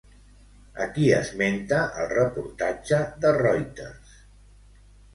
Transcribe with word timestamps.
A 0.85 0.87
qui 0.95 1.05
esmenta 1.17 1.83
el 2.05 2.11
reportatge 2.15 3.05
de 3.23 3.37
Reuters? 3.41 4.21